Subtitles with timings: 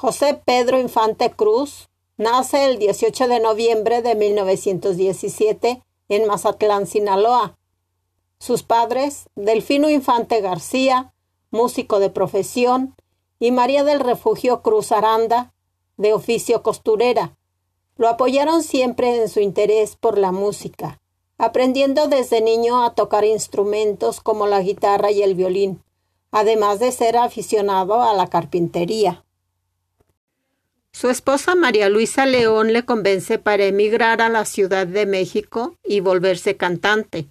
[0.00, 7.58] José Pedro Infante Cruz nace el 18 de noviembre de 1917 en Mazatlán, Sinaloa.
[8.38, 11.12] Sus padres, Delfino Infante García,
[11.50, 12.94] músico de profesión,
[13.40, 15.52] y María del Refugio Cruz Aranda,
[15.96, 17.36] de oficio costurera,
[17.96, 21.00] lo apoyaron siempre en su interés por la música,
[21.38, 25.82] aprendiendo desde niño a tocar instrumentos como la guitarra y el violín,
[26.30, 29.24] además de ser aficionado a la carpintería.
[30.98, 36.00] Su esposa María Luisa León le convence para emigrar a la Ciudad de México y
[36.00, 37.28] volverse cantante.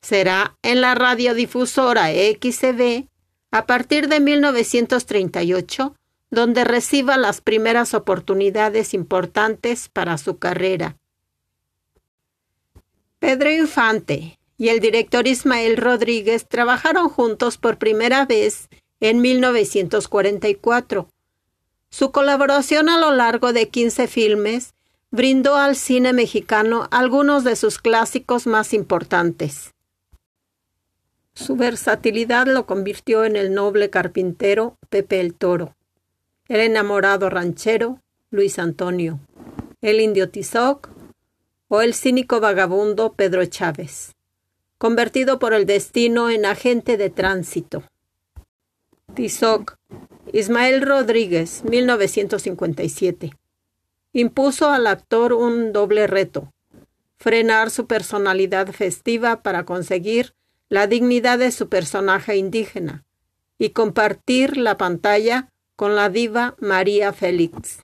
[0.00, 3.06] Será en la radiodifusora XCB
[3.50, 5.94] a partir de 1938
[6.30, 10.96] donde reciba las primeras oportunidades importantes para su carrera.
[13.18, 18.70] Pedro Infante y el director Ismael Rodríguez trabajaron juntos por primera vez
[19.00, 21.10] en 1944
[21.90, 24.74] su colaboración a lo largo de 15 filmes
[25.10, 29.74] brindó al cine mexicano algunos de sus clásicos más importantes.
[31.34, 35.74] Su versatilidad lo convirtió en el noble carpintero Pepe el Toro,
[36.48, 39.18] el enamorado ranchero Luis Antonio,
[39.80, 40.88] el indio Tizoc
[41.68, 44.14] o el cínico vagabundo Pedro Chávez,
[44.78, 47.82] convertido por el destino en agente de tránsito.
[49.14, 49.76] Tizoc
[50.32, 53.32] Ismael Rodríguez, 1957.
[54.12, 56.52] Impuso al actor un doble reto,
[57.16, 60.34] frenar su personalidad festiva para conseguir
[60.68, 63.04] la dignidad de su personaje indígena
[63.58, 67.82] y compartir la pantalla con la diva María Félix.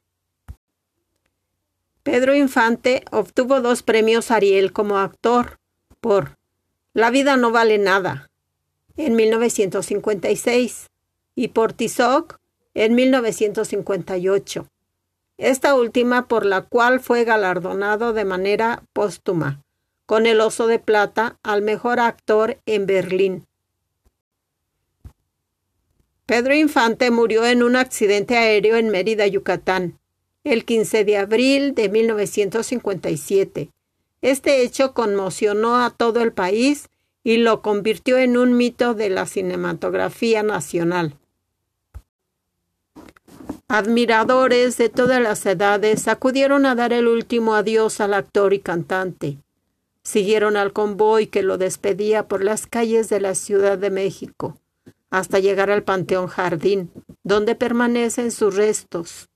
[2.02, 5.58] Pedro Infante obtuvo dos premios Ariel como actor
[6.00, 6.36] por
[6.92, 8.30] La vida no vale nada
[8.96, 10.88] en 1956
[11.36, 12.40] y por Tizoc
[12.74, 14.66] en 1958,
[15.38, 19.62] esta última por la cual fue galardonado de manera póstuma
[20.06, 23.46] con el Oso de Plata al mejor actor en Berlín.
[26.24, 29.98] Pedro Infante murió en un accidente aéreo en Mérida, Yucatán,
[30.44, 33.70] el 15 de abril de 1957.
[34.22, 36.88] Este hecho conmocionó a todo el país
[37.22, 41.18] y lo convirtió en un mito de la cinematografía nacional.
[43.68, 49.38] Admiradores de todas las edades acudieron a dar el último adiós al actor y cantante.
[50.04, 54.56] Siguieron al convoy que lo despedía por las calles de la Ciudad de México,
[55.10, 56.92] hasta llegar al Panteón Jardín,
[57.24, 59.28] donde permanecen sus restos.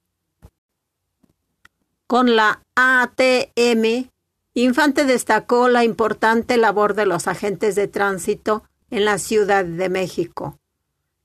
[2.07, 4.11] Con la ATM,
[4.55, 10.59] Infante destacó la importante labor de los agentes de tránsito en la Ciudad de México.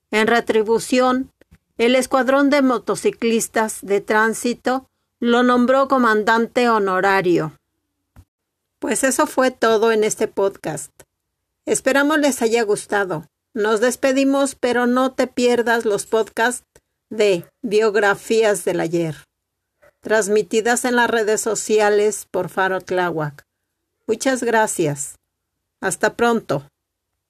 [0.09, 1.31] En retribución,
[1.77, 7.57] el escuadrón de motociclistas de tránsito lo nombró comandante honorario.
[8.79, 10.91] Pues eso fue todo en este podcast.
[11.65, 13.25] Esperamos les haya gustado.
[13.53, 16.65] Nos despedimos, pero no te pierdas los podcasts
[17.09, 19.15] de Biografías del Ayer,
[20.01, 23.45] transmitidas en las redes sociales por Faro Tláhuac.
[24.07, 25.15] Muchas gracias.
[25.81, 26.67] Hasta pronto.